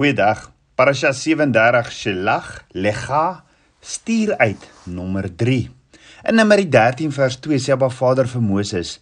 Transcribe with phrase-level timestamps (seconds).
[0.00, 0.46] Goeiedag.
[0.76, 3.44] Parasha 37 Shelach Lecha
[3.80, 5.68] stuur uit nommer 3.
[6.24, 8.94] In Numeri 13 vers 2 sê Abba Vader vir Moses: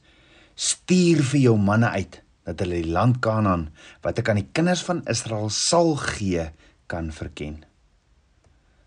[0.58, 2.18] Stuur vir jou manne uit
[2.50, 3.68] dat hulle die land Kanaan
[4.02, 6.48] wat ek aan die kinders van Israel sal gee,
[6.90, 7.62] kan verken.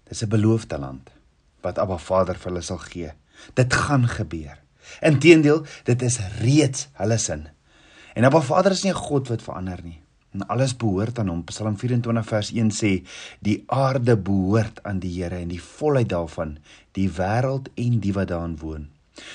[0.03, 1.15] Dis 'n beloofde land
[1.63, 3.15] wat Abba Vader vir hulle sal gee.
[3.55, 4.59] Dit gaan gebeur.
[4.99, 7.47] Inteendeel, dit is reeds hulle sin.
[8.15, 10.01] En Abba Vader is nie 'n God wat verander nie.
[10.31, 11.43] En alles behoort aan hom.
[11.43, 12.91] Psalm 24 vers 1 sê:
[13.39, 16.57] "Die aarde behoort aan die Here en die volheid daarvan,
[16.91, 18.87] die wêreld en die wat daarin woon."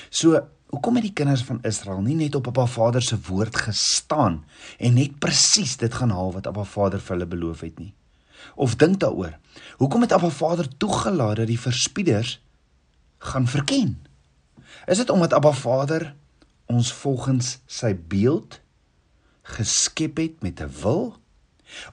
[0.09, 0.41] So,
[0.73, 4.43] hoekom het die kinders van Israel nie net op Abba Vader se woord gestaan
[4.77, 7.93] en net presies dit gaan haal wat Abba Vader vir hulle beloof het nie?
[8.55, 9.37] Of dink daaroor.
[9.77, 12.41] Hoekom het Abba Vader toegelaat dat die verspieders
[13.17, 13.97] gaan verken?
[14.85, 16.15] Is dit omdat Abba Vader
[16.65, 18.59] ons volgens sy beeld
[19.55, 21.17] geskep het met 'n wil?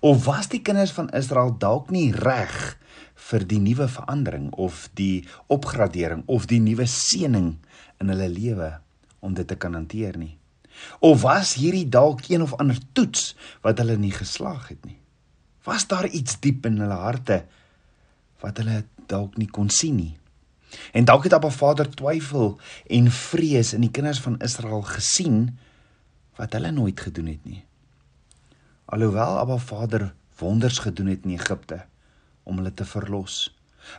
[0.00, 2.78] Of was die kinders van Israel dalk nie reg
[3.14, 7.56] vir die nuwe verandering of die opgradering of die nuwe seëning
[8.00, 8.70] in hulle lewe
[9.18, 10.36] om dit te kan hanteer nie?
[10.98, 14.98] Of was hierdie dalk een of ander toets wat hulle nie geslaag het nie?
[15.64, 17.44] Was daar iets diep in hulle harte
[18.42, 20.14] wat hulle dalk nie kon sien nie?
[20.92, 22.58] En dalk het Abba Vader twyfel
[22.90, 25.58] en vrees in die kinders van Israel gesien
[26.38, 27.64] wat hulle nooit gedoen het nie.
[28.84, 31.84] Alhoewel Abba Vader wonders gedoen het in Egipte
[32.42, 33.48] om hulle te verlos.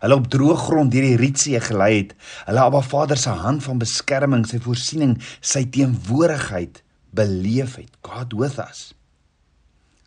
[0.01, 2.13] Hulle op droë grond deur die Rietsee gelei het.
[2.47, 6.81] Hulle Abba Vader se hand van beskerming, sy voorsiening, sy teenwoordigheid
[7.15, 7.91] beleef het.
[8.05, 8.91] God with us.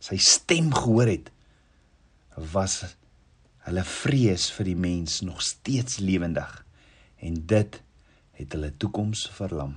[0.03, 1.33] Sy stem gehoor het
[2.55, 2.85] was
[3.67, 6.53] hulle vrees vir die mens nog steeds lewendig
[7.19, 7.81] en dit
[8.39, 9.75] het hulle toekoms verlam.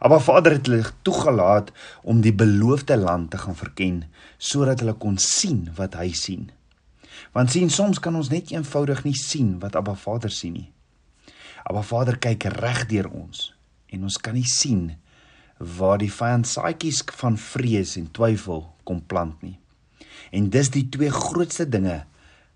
[0.00, 4.04] Maar Vader het hulle toegelaat om die beloofde land te gaan verken
[4.36, 6.50] sodat hulle kon sien wat hy sien.
[7.32, 10.70] Want sien soms kan ons net eenvoudig nie sien wat Abba Vader sien nie.
[11.64, 13.50] Abba Vader kyk reg deur ons
[13.90, 14.90] en ons kan nie sien
[15.58, 19.56] waar die vyand saaitjies van vrees en twyfel kom plant nie.
[20.30, 22.04] En dis die twee grootste dinge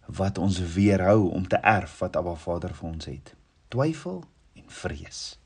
[0.06, 3.34] wat ons weerhou om te erf wat Abba Vader vir ons het.
[3.72, 4.25] Twyfel
[4.58, 5.39] en vrees.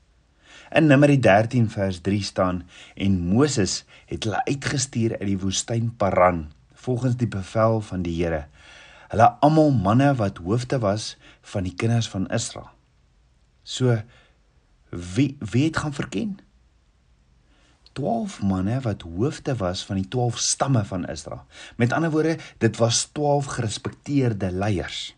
[0.71, 2.63] In Numeri 13 vers 3 staan
[2.95, 6.47] en Moses het hulle uitgestuur uit die woestyn Paran
[6.85, 8.45] volgens die bevel van die Here.
[9.09, 12.69] Hulle almal manne wat hoofde was van die kinders van Israel.
[13.63, 13.97] So
[14.89, 16.37] wie wie het gaan verken?
[17.95, 21.45] 12 manne wat hoofde was van die 12 stamme van Israel.
[21.75, 25.15] Met ander woorde, dit was 12 gerespekteerde leiers.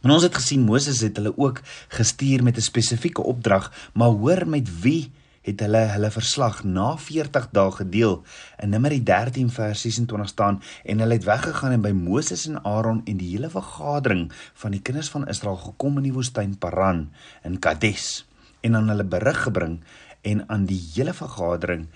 [0.00, 4.48] En ons het gesien Moses het hulle ook gestuur met 'n spesifieke opdrag, maar hoor
[4.48, 8.22] met wie het hulle hulle verslag na 40 dae gedeel.
[8.60, 13.00] In Numeri 13 vers 26 staan en hulle het weggegaan en by Moses en Aaron
[13.04, 14.28] en die hele vergadering
[14.62, 17.08] van die kinders van Israel gekom in die woestyn Paran
[17.42, 18.26] in Kades
[18.60, 19.80] en aan hulle berig gebring
[20.20, 21.88] en aan die hele vergadering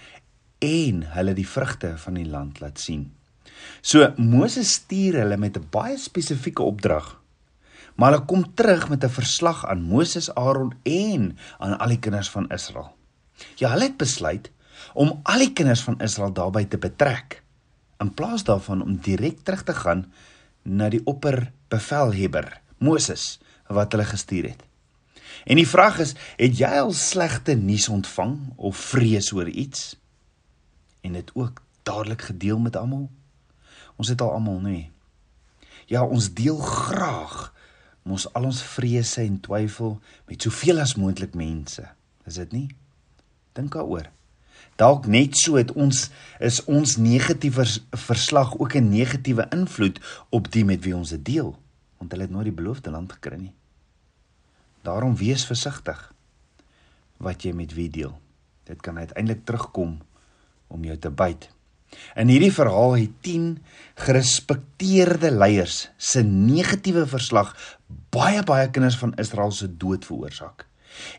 [0.58, 3.12] en hulle die vrugte van die land laat sien.
[3.80, 7.23] So Moses stuur hulle met 'n baie spesifieke opdrag
[7.94, 12.30] maar hulle kom terug met 'n verslag aan Moses, Aaron en aan al die kinders
[12.30, 12.96] van Israel.
[13.54, 14.50] Ja, hulle het besluit
[14.94, 17.42] om al die kinders van Israel daarbey te betrek
[17.98, 20.12] in plaas daarvan om direk terug te gaan
[20.62, 24.62] na die opperbevelhebber, Moses, wat hulle gestuur het.
[25.44, 29.96] En die vraag is, het jy al slegte nuus ontvang of vrees oor iets
[31.00, 33.10] en dit ook dadelik gedeel met almal?
[33.96, 34.70] Ons het al almal, nê?
[34.70, 34.90] Nee.
[35.86, 37.52] Ja, ons deel graag
[38.04, 39.96] mos al ons vrese en twyfel
[40.28, 41.84] met soveel as moontlik mense.
[42.28, 42.68] Is dit nie?
[43.56, 44.10] Dink daaroor.
[44.80, 46.08] Dalk net so het ons
[46.42, 47.64] is ons negatiewe
[48.06, 50.00] verslag ook 'n negatiewe invloed
[50.30, 51.56] op die met wie ons dit deel,
[51.98, 53.54] want hulle het nooit die beloofde land gekry nie.
[54.82, 56.12] Daarom wees versigtig
[57.16, 58.18] wat jy met wie deel.
[58.64, 60.00] Dit kan uiteindelik terugkom
[60.66, 61.53] om jou te byt.
[62.14, 63.58] In hierdie verhaal het 10
[64.06, 67.54] gerespekteerde leiers se negatiewe verslag
[68.14, 70.66] baie baie kinders van Israel se dood veroorsaak.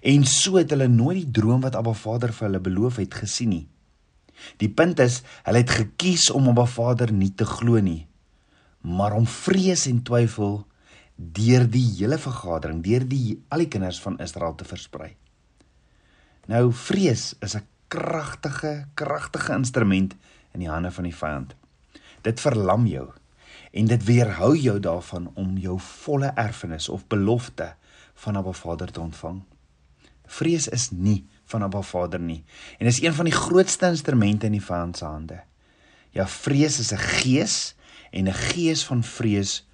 [0.02, 3.52] En so het hulle nooit die droom wat Abba Vader vir hulle beloof het gesien
[3.52, 3.66] nie.
[4.60, 8.08] Die punt is, hulle het gekies om Abba Vader nie te glo nie,
[8.82, 10.64] maar om vrees en twyfel
[11.16, 15.16] deur die hele vergadering, deur die al die kinders van Israel te versprei.
[16.52, 20.16] Nou vrees is 'n kragtige, kragtige instrument
[20.56, 21.54] in die hande van die vyand.
[22.26, 23.10] Dit verlam jou
[23.76, 27.74] en dit weerhou jou daarvan om jou volle erfenis of belofte
[28.24, 29.42] van Abba Vader te ontvang.
[30.26, 32.42] Vrees is nie van Abba Vader nie
[32.80, 35.42] en is een van die grootste instrumente in die vyand se hande.
[36.16, 37.76] Ja, vrees is 'n gees
[38.12, 39.66] en 'n gees van vrees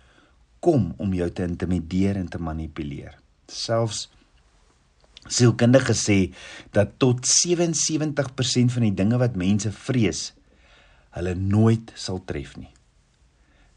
[0.59, 3.17] kom om jou te intimideer en te manipuleer.
[3.47, 4.09] Selfs
[5.29, 6.33] sielkundiges sê
[6.73, 10.33] dat tot 77% van die dinge wat mense vrees,
[11.15, 12.71] hulle nooit sal tref nie.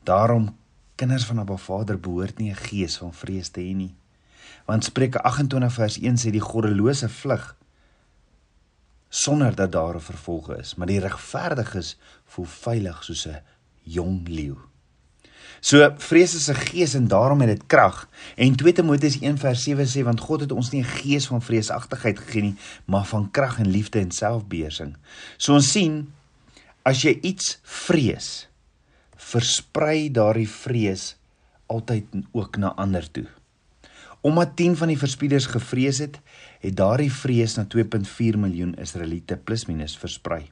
[0.04, 0.56] Daarom
[0.94, 3.94] kinders van Abba Vader behoort nie 'n gees van vrees te hê nie.
[4.64, 7.56] Want Spreuke 28 vers 1 sê die goddelose vlug
[9.08, 13.42] sonder dat daar 'n vervolg is, maar die regverdiges voel veilig soos 'n
[13.82, 14.56] jong leeu.
[15.60, 18.08] So vrees is 'n gees en daarom het dit krag.
[18.36, 22.42] En 2 Timoteus 1:7 sê want God het ons nie 'n gees van vreesagtigheid gegee
[22.42, 24.96] nie, maar van krag en liefde en selfbeheersing.
[25.36, 26.12] So ons sien
[26.84, 28.46] as jy iets vrees,
[29.16, 31.14] versprei daardie vrees
[31.72, 33.26] altyd ook na ander toe.
[34.24, 36.18] Omdat 10 van die verspieders gevrees het,
[36.60, 40.44] het daardie vrees na 2.4 miljoen Israeliete plus minus versprei.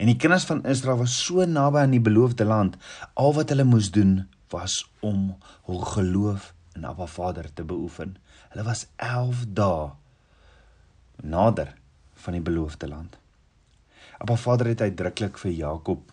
[0.00, 2.76] En die kinders van Israel was so naby aan die beloofde land,
[3.14, 5.34] al wat hulle moes doen was om
[5.68, 8.16] hul geloof in Abba Vader te beoefen.
[8.52, 9.92] Hulle was 11 dae
[11.24, 11.72] nader
[12.24, 13.16] van die beloofde land.
[14.18, 16.12] Abba Vader het uitdruklik vir Jakob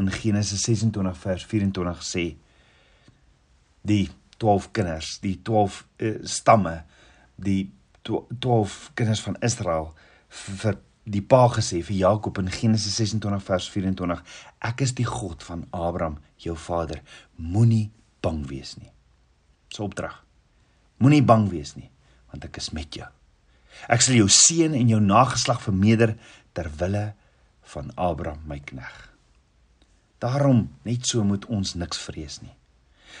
[0.00, 2.24] in Genesis 26 vers 24 gesê
[3.82, 4.06] die
[4.40, 6.82] 12 kinders, die 12 uh, eh, stamme,
[7.36, 7.70] die
[8.02, 9.92] 12 kinders van Israel
[10.32, 14.22] vir die pa gesê vir Jakob in Genesis 26 vers 24
[14.70, 17.02] ek is die God van Abraham jou vader.
[17.36, 17.90] Moenie
[18.22, 18.90] bang wees nie
[19.72, 20.20] so opdrag.
[21.02, 21.90] Moenie bang wees nie
[22.32, 23.08] want ek is met jou.
[23.92, 26.14] Ek sal jou seën en jou nageslag vermeerder
[26.56, 27.10] ter wille
[27.74, 28.98] van Abraham my knegg
[30.18, 32.54] daarom net so moet ons niks vrees nie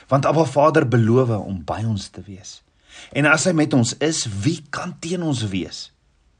[0.08, 2.60] want Abba Vader beloof om by ons te wees
[3.12, 5.92] en as hy met ons is wie kan teen ons wees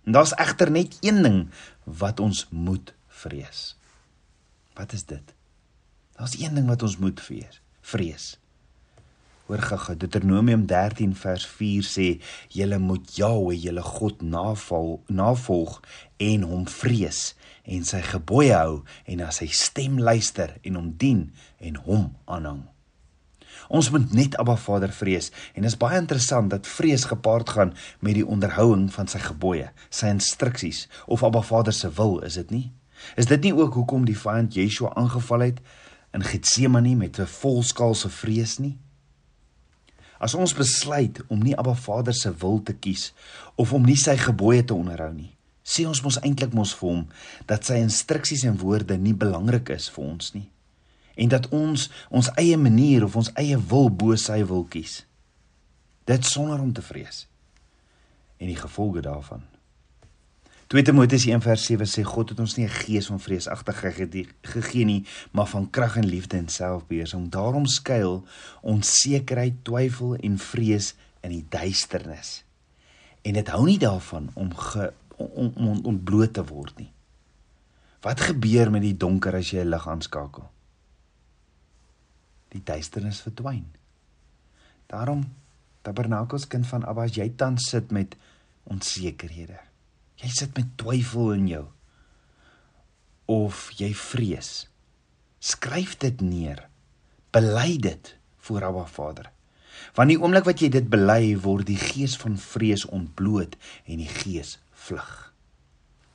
[0.02, 1.48] En daar's egter net een ding
[1.84, 3.76] wat ons moet vrees.
[4.74, 5.34] Wat is dit?
[6.12, 7.60] Daar's een ding wat ons moet vrees.
[7.80, 8.38] Vrees.
[9.52, 12.04] Hoor gaga Deuteronomium 13 vers 4 sê
[12.48, 15.74] julle moet Jahwe julle God naval, navolg
[16.16, 17.18] en hom vrees
[17.68, 21.26] en sy gebooie hou en na sy stem luister en hom dien
[21.60, 22.62] en hom aanhang.
[23.68, 27.74] Ons moet net Abba Vader vrees en dit is baie interessant dat vrees gepaard gaan
[28.00, 32.54] met die onderhouding van sy gebooie, sy instruksies of Abba Vader se wil, is dit
[32.56, 32.70] nie?
[33.20, 35.60] Is dit nie ook hoekom die vyand Yeshua aangeval het
[36.16, 38.78] in Getsemane met 'n volskaalse vrees nie?
[40.22, 43.10] As ons besluit om nie Abba Vader se wil te kies
[43.58, 45.32] of om nie sy gebooie te onderhou nie,
[45.66, 47.04] sê ons mos eintlik mos vir hom
[47.50, 50.48] dat sy instruksies en woorde nie belangrik is vir ons nie
[51.16, 55.02] en dat ons ons eie manier of ons eie wil bo sy wil kies.
[56.08, 57.26] Dit sonder om te vrees.
[58.40, 59.44] En die gevolge daarvan.
[60.72, 65.46] 2 Timoteus 1:7 sê God het ons nie 'n gees van vreesagtigheid gegee nie, maar
[65.46, 67.28] van krag en liefde en selfbeheersing.
[67.28, 68.24] Daarom skuil
[68.62, 72.44] onsekerheid, twyfel en vrees in die duisternis.
[73.22, 76.92] En dit hou nie daarvan om ge, om, om ontbloot te word nie.
[78.00, 80.50] Wat gebeur met die donker as jy 'n lig aanskakel?
[82.52, 83.64] die duisternis verdwyn.
[84.92, 85.24] Daarom
[85.82, 88.14] Tabernakels kind van Abba, jy tans sit met
[88.70, 89.58] onsekerhede.
[90.22, 91.64] Jy sit met twyfel in jou
[93.32, 94.66] of jy vrees.
[95.42, 96.66] Skryf dit neer.
[97.32, 98.14] Bely dit
[98.46, 99.30] voor Abba Vader.
[99.96, 103.56] Want die oomblik wat jy dit bely, word die gees van vrees ontbloot
[103.86, 105.32] en die gees vlug.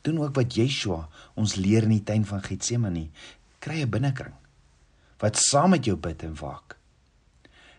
[0.06, 3.08] Doen ook wat Yeshua ons leer in die tuin van Getsemane.
[3.60, 4.36] Kry 'n binnekring
[5.18, 6.77] wat saam met jou bid en waak.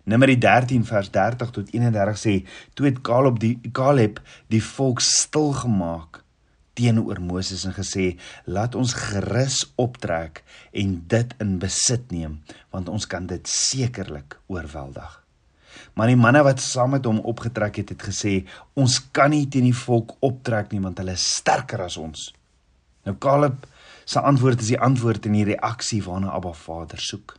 [0.08, 2.34] Numeri 13 vers 30 tot 31 sê:
[2.74, 6.22] "Toe het Kaleb die Kaleb die volk stil gemaak
[6.72, 13.06] teenoor Moses en gesê: "Laat ons gerus optrek en dit in besit neem, want ons
[13.06, 15.24] kan dit sekerlik oorweldig."
[15.94, 19.64] Maar die manne wat saam met hom opgetrek het, het gesê: "Ons kan nie teen
[19.64, 22.32] die volk optrek nie, want hulle is sterker as ons."
[23.04, 23.66] Nou Kaleb
[24.04, 27.36] se antwoord is die antwoord in die reaksie waarna Abba Vader soek.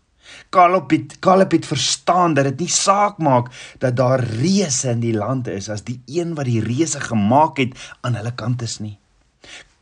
[0.50, 5.16] Kaleb het Kaleb het verstaan dat dit nie saak maak dat daar reëse in die
[5.16, 8.98] land is as die een wat die reëse gemaak het aan hulle kant is nie.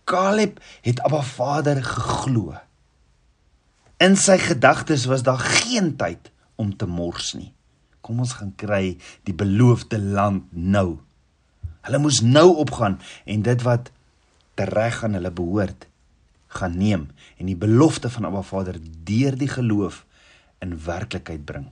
[0.08, 2.56] Kaleb het Abba Vader geglo.
[4.00, 7.52] In sy gedagtes was daar geen tyd om te mors nie.
[8.02, 11.00] Kom ons gaan kry die beloofde land nou.
[11.88, 13.92] Hulle moes nou opgaan en dit wat
[14.56, 15.88] tereg aan hulle behoort
[16.58, 20.06] gaan neem en die belofte van Abba Vader deur die geloof
[20.64, 21.70] in werklikheid bring.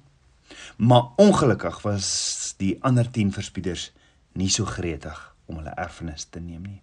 [0.77, 2.09] Maar ongelukkig was
[2.57, 3.91] die ander 10 verspieders
[4.35, 6.81] nie so gretig om hulle erfenis te neem nie.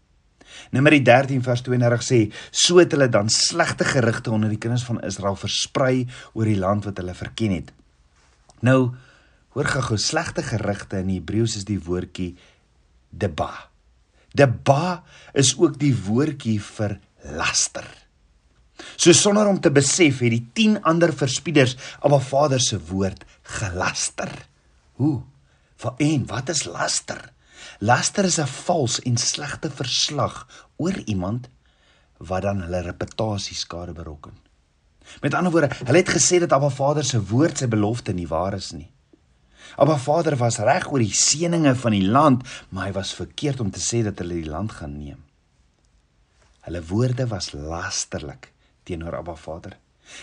[0.71, 5.01] Numeri 13 vers 32 sê: "So het hulle dan slegte gerugte onder die kinders van
[5.01, 7.73] Israel versprei oor die land wat hulle verken het."
[8.61, 8.95] Nou,
[9.49, 12.37] hoor gou-gou, slegte gerugte in Hebreëus is die woordjie
[13.11, 13.69] deba.
[14.33, 15.03] Deba
[15.35, 18.02] is ook die woordjie vir laster.
[18.97, 23.25] So sonder om te besef het die 10 ander verspieders Abba Vader se woord
[23.59, 24.31] gelaster.
[25.01, 25.23] Hoe?
[25.83, 27.33] Vir en wat is laster?
[27.79, 30.47] Laster is 'n vals en slegte verslag
[30.77, 31.49] oor iemand
[32.19, 34.39] wat dan hulle reputasie skade berokken.
[35.21, 38.55] Met ander woorde, hulle het gesê dat Abba Vader se woord sy belofte nie waar
[38.55, 38.91] is nie.
[39.77, 43.71] Abba Vader was reg oor die seëninge van die land, maar hy was verkeerd om
[43.71, 45.25] te sê dat hulle die land gaan neem.
[46.61, 48.52] Hulle woorde was lasterlik
[48.85, 49.77] teenoor Abba Vader.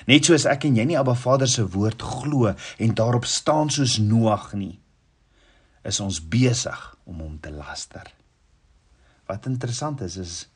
[0.07, 3.97] Net soos ek en jy nie Abba Vader se woord glo en daarop staan soos
[4.03, 4.79] Noag nie,
[5.83, 8.11] is ons besig om hom te laster.
[9.29, 10.47] Wat interessant is is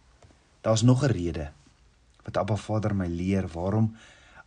[0.61, 1.51] daar's nog 'n rede
[2.25, 3.95] wat Abba Vader my leer waarom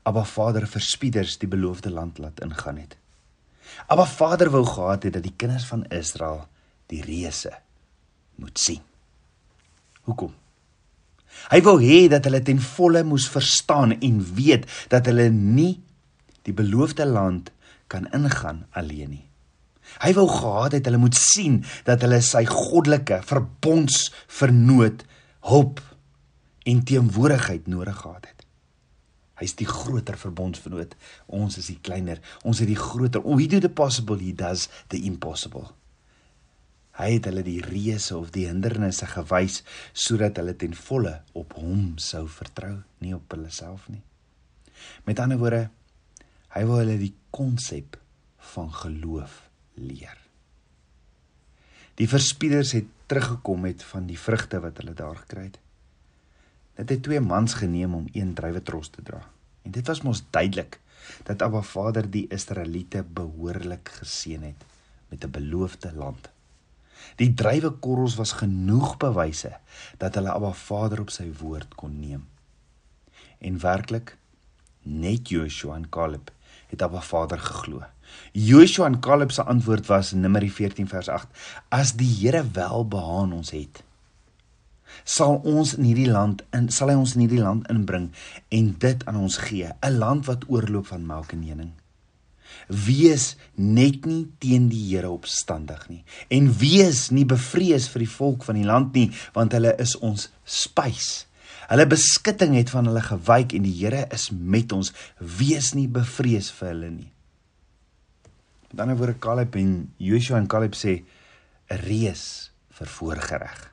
[0.02, 2.96] Abba Vader verspieders die beloofde land laat ingaan het.
[3.86, 6.46] Abba Vader wou gehad het dat die kinders van Israel
[6.86, 7.52] die reëse
[8.34, 8.82] moet sien.
[10.06, 10.34] Hoekom?
[11.50, 15.76] Hy wou hê dat hulle ten volle moes verstaan en weet dat hulle nie
[16.46, 17.52] die beloofde land
[17.90, 19.26] kan ingaan alleen nie.
[20.02, 25.04] Hy wou gehad het hulle moet sien dat hulle sy goddelike verbondsvernoot
[25.46, 25.82] hulp
[26.66, 28.42] en teenwoordigheid nodig gehad het.
[29.36, 30.94] Hy's die groter verbondsvernoot.
[31.28, 32.22] Ons is die kleiner.
[32.42, 33.20] Ons het die groter.
[33.22, 35.68] Oh, he do the possible, he does the impossible.
[36.96, 39.62] Hy het hulle die reëse of die hindernisse gewys
[39.92, 44.02] sodat hulle ten volle op hom sou vertrou, nie op hulle self nie.
[45.04, 45.66] Met ander woorde,
[46.56, 47.98] hy wou hulle die konsep
[48.54, 49.42] van geloof
[49.76, 50.16] leer.
[51.96, 55.60] Die verspieders het teruggekom met van die vrugte wat hulle daar gekry het.
[56.76, 59.22] Dit het twee mans geneem om een druiwetros te dra.
[59.64, 60.80] En dit was mos duidelik
[61.24, 64.64] dat Abba Vader die Israeliete behoorlik geseën het
[65.08, 66.28] met 'n beloofde land.
[67.14, 69.56] Die druiwekorrels was genoeg bewyse
[69.98, 72.26] dat hulle Abba Vader op sy woord kon neem.
[73.38, 74.16] En werklik
[74.82, 76.32] net Joshua en Caleb
[76.66, 77.82] het Abba Vader geglo.
[78.32, 81.26] Joshua en Caleb se antwoord was in Numeri 14 vers 8:
[81.68, 83.82] As die Here wel behaan ons het,
[85.04, 88.12] sal ons in hierdie land in sal hy ons in hierdie land inbring
[88.54, 91.74] en dit aan ons gee, 'n land wat oorloop van melk en honing
[92.68, 98.44] wees net nie teen die Here opstandig nie en wees nie bevrees vir die volk
[98.48, 101.26] van die land nie want hulle is ons spys.
[101.66, 104.92] Hulle beskutting het van hulle gewyk en die Here is met ons.
[105.18, 107.10] Wees nie bevrees vir hulle nie.
[108.70, 111.02] Met ander woorde Caleb en Joshua en Caleb sê
[111.70, 113.72] 'n reus vir voorgereg.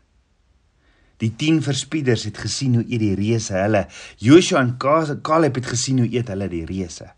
[1.18, 3.88] Die 10 verspieders het gesien hoe eet die reuse hulle.
[4.18, 4.78] Joshua en
[5.22, 7.14] Caleb het gesien hoe eet hulle die reuse.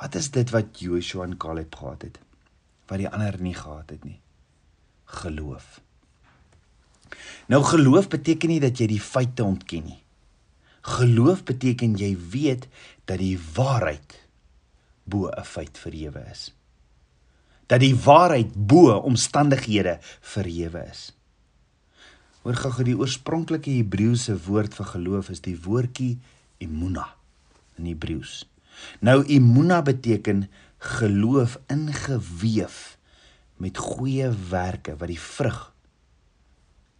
[0.00, 2.20] Wat is dit wat Joshua en Caleb gehad het
[2.84, 4.18] wat die ander nie gehad het nie?
[5.04, 5.80] Geloof.
[7.48, 10.00] Nou geloof beteken nie dat jy die feite ontken nie.
[10.84, 12.68] Geloof beteken jy weet
[13.08, 14.20] dat die waarheid
[15.04, 16.52] bo 'n feit verhewe is.
[17.66, 21.12] Dat die waarheid bo omstandighede verhewe is.
[22.42, 26.18] Hoor gou die oorspronklike Hebreëse woord vir geloof is die woordjie
[26.58, 27.06] emuna
[27.78, 28.44] in Hebreëus.
[29.00, 32.98] Nou imuna beteken geloof ingeweef
[33.56, 35.60] met goeie werke wat die vrug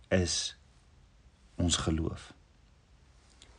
[0.08, 0.56] is
[1.60, 2.32] ons geloof.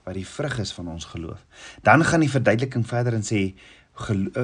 [0.04, 1.46] Wat die vrug is van ons geloof.
[1.82, 3.56] Dan gaan die verduideliking verder en sê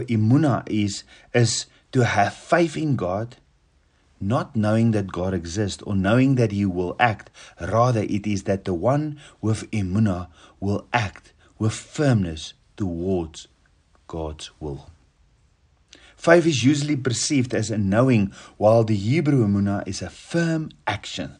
[0.07, 3.37] imuna eh, is is to have faith in God
[4.21, 8.65] not knowing that God exists or knowing that he will act rather it is that
[8.65, 10.27] the one with imuna
[10.59, 13.47] will act with firmness towards
[14.11, 14.89] God's will.
[16.17, 21.37] Faith is usually perceived as a knowing while the Hebrew emuna is a firm action.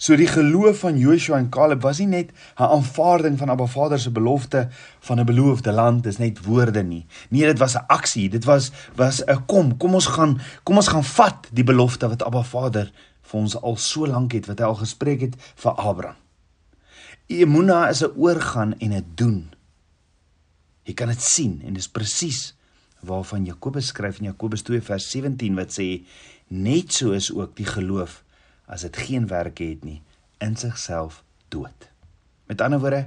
[0.00, 4.00] So die geloof van Joshua en Caleb was nie net 'n aanvaarding van Abba Vader
[4.00, 4.68] se belofte
[5.00, 7.06] van 'n beloofde land, dis net woorde nie.
[7.28, 8.28] Nee, dit was 'n aksie.
[8.28, 12.22] Dit was was 'n kom, kom ons gaan, kom ons gaan vat die belofte wat
[12.22, 12.92] Abba Vader
[13.22, 16.16] vir ons al so lank het wat hy al gespreek het vir Abraham.
[17.26, 19.59] Emuna is 'n oorgaan en 'n doen.
[20.90, 22.48] Jy kan dit sien en dis presies
[23.06, 25.86] waarvan Jakobus skryf in Jakobus 2 vers 17 wat sê
[26.50, 28.24] net so is ook die geloof
[28.66, 30.00] as dit geen werke het nie
[30.42, 31.20] in sigself
[31.54, 31.86] dood.
[32.50, 33.04] Met ander woorde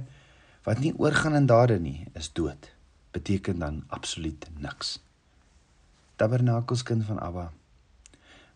[0.64, 2.70] wat nie oorgaan in dade nie is dood.
[3.12, 4.96] Beteken dan absoluut niks.
[6.16, 7.52] Tabernakels kind van Abba.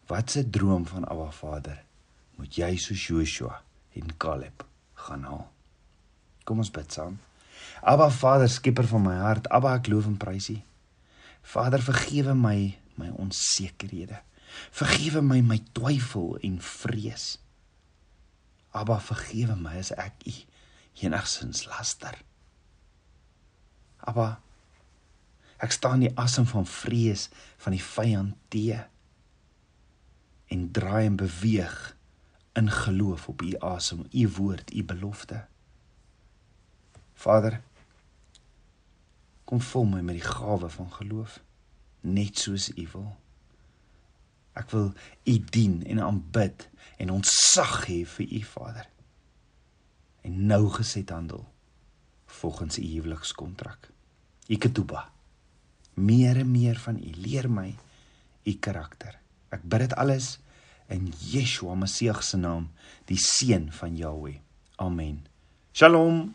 [0.08, 1.84] Wat 'n droom van Abba Vader.
[2.40, 5.50] Moet jy soos Joshua en Caleb gaan haal.
[6.44, 7.18] Kom ons bid saam.
[7.82, 10.58] Abba Vader, skieper van my hart, Abba ek loof en prys U.
[11.52, 12.58] Vader, vergewe my
[12.98, 14.18] my onsekerhede.
[14.74, 17.36] Vergewe my my twyfel en vrees.
[18.74, 20.34] Abba, vergewe my as ek U
[21.06, 22.18] enigsins laster.
[24.02, 24.40] Abba,
[25.62, 27.28] ek staan die asem van vrees
[27.62, 28.80] van die vyand te
[30.48, 31.78] en draai en beweeg
[32.58, 35.44] in geloof op U asem, U woord, U belofte.
[37.14, 37.60] Vader,
[39.48, 41.38] kom vul my met die gawe van geloof,
[42.04, 43.08] net soos U wil.
[44.58, 44.90] Ek wil
[45.24, 46.66] U dien en aanbid
[47.00, 48.88] en ontsag hê vir U Vader.
[50.26, 51.46] En nou geset handel
[52.40, 53.88] volgens U huwelikskontrak.
[54.52, 55.06] Iketuba.
[55.94, 57.70] Meer en meer van U leer my
[58.44, 59.16] U karakter.
[59.48, 60.34] Ek bid dit alles
[60.92, 62.68] in Yeshua Messie se naam,
[63.08, 64.40] die seun van Jahweh.
[64.76, 65.24] Amen.
[65.72, 66.34] Shalom.